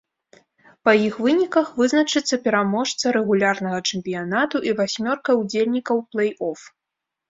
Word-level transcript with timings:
Па 0.87 0.95
іх 1.07 1.19
выніках 1.25 1.67
вызначыцца 1.81 2.41
пераможца 2.49 3.05
рэгулярнага 3.19 3.85
чэмпіянату 3.89 4.67
і 4.73 4.77
васьмёрка 4.85 5.41
ўдзельнікаў 5.45 6.07
плэй-оф. 6.15 6.71